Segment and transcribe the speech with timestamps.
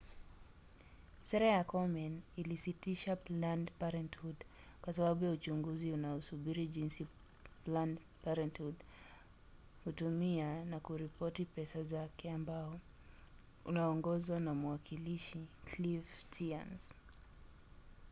[1.27, 4.35] sera ya komen ilisitisha planned parenthood
[4.81, 7.07] kwa sababu ya uchunguzi unaosubiri jinsi
[7.65, 8.75] planned parenthood
[9.85, 12.79] hutumia na kuripoti pesa zake ambao
[13.65, 16.91] unaongozwa na mwakilishi cliff stearns